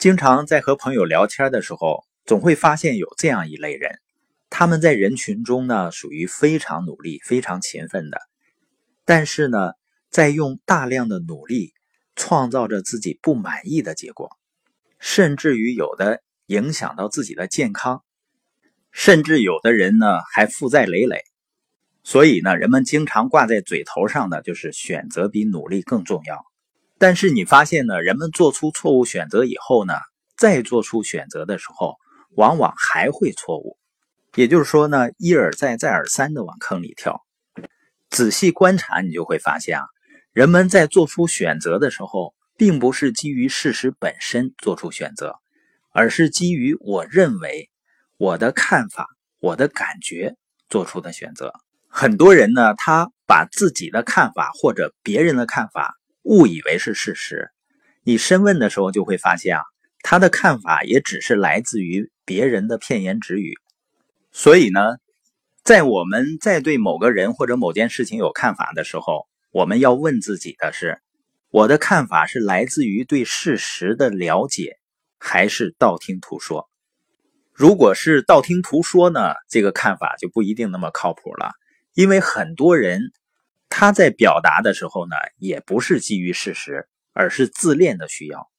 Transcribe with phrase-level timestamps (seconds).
[0.00, 3.98] 经常在和朋友聊天的时候，总会发现有这样一类人，
[4.48, 8.18] 他们在人群中呢属于非常努力、非常勤奋的，
[9.04, 9.72] 但是呢，
[10.08, 11.74] 在用大量的努力
[12.16, 14.30] 创造着自己不满意的结果，
[14.98, 18.02] 甚至于有的影响到自己的健康，
[18.90, 21.24] 甚至有的人呢还负债累累。
[22.04, 26.49] 所以呢，人们经常挂在嘴头上的就是选择比努力更重要。
[27.00, 29.94] 但是你发现呢，人们做出错误选择以后呢，
[30.36, 31.96] 再做出选择的时候，
[32.36, 33.78] 往往还会错误。
[34.34, 37.22] 也就是说呢，一而再，再而三的往坑里跳。
[38.10, 39.86] 仔细观察，你就会发现啊，
[40.34, 45.36] 人们在做出选择的时候，并不是基于事实本身做出选择，
[45.92, 47.70] 而是基于我认为、
[48.18, 49.06] 我的看法、
[49.38, 50.36] 我的感觉
[50.68, 51.54] 做出的选择。
[51.88, 55.96] 很多人呢，他把自己的看法或者别人的看法。
[56.30, 57.50] 误以为是事实，
[58.04, 59.62] 你深问的时候就会发现啊，
[60.04, 63.54] 他的看法也只是来自于别人的片言只语。
[64.30, 64.80] 所以呢，
[65.64, 71.00] 在我们在对某个人或者某件事情有看法的时候，我们要问自己的是：
[71.50, 74.76] 我的看法是来自于对事实的了解，
[75.18, 76.70] 还是道听途说？
[77.52, 81.50] 如果是道听途说呢，这个看法就不一定那么靠谱了，
[81.92, 83.10] 因为很多人。
[83.70, 88.50] 他在表达的时候呢，也不是基于事实，而是自恋的需要。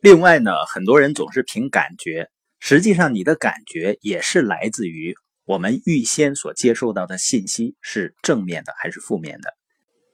[0.00, 9.52] 另外呢，很多人总是凭感觉，实际上你的感觉也是来自于我们预先所接受到的信息是正面的还是负面的。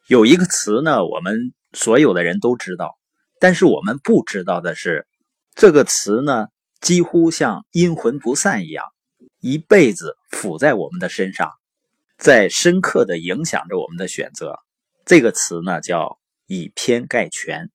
[0.08, 2.96] 有一个词呢，我们所有的人都知道，
[3.38, 5.06] 但是我们不知道的是，
[5.54, 6.48] 这个词呢，
[6.80, 8.84] 几乎像阴魂不散一样，
[9.40, 11.52] 一辈子附在我们的身上。
[12.18, 14.58] 在深刻的影响着我们的选择，
[15.04, 17.70] 这个词呢叫以偏概全，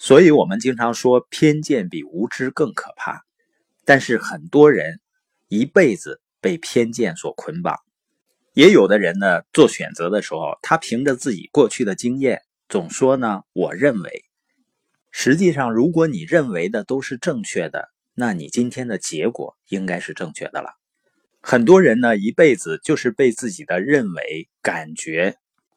[0.00, 3.24] 所以我们经常说偏见比无知更可怕。
[3.84, 5.00] 但是很多人
[5.48, 7.78] 一辈子被偏见所捆绑，
[8.52, 14.24] 也有的人呢做选择的时候，他凭着自己过去的经验，总说呢我认为，
[15.12, 20.70] 实际上如果你认为的都是正确的，那你今天的结果应该是正确的了。
[21.46, 25.36] 很多人呢，一辈子就是被自己的认为、感觉、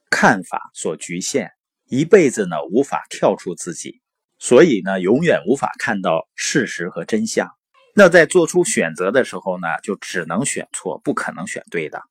[0.10, 1.52] 看法所局限，
[1.90, 4.00] 一辈子呢无法跳出自己，
[4.40, 7.52] 所以呢永远无法看到事实和真相。
[7.94, 12.02] 那在做出选择的时候呢，就只能选错，不可能选对的。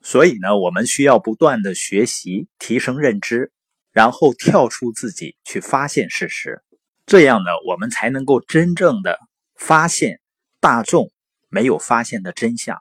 [0.00, 3.50] 所以呢，我们需要不断的学习、提升认知，
[3.90, 6.62] 然后跳出自己去发现事实，
[7.04, 9.18] 这样呢，我们才能够真正的
[9.56, 10.20] 发现
[10.60, 11.10] 大众
[11.48, 12.80] 没有发现的真相。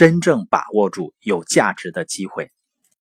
[0.00, 2.50] 真正把握住有价值的机会。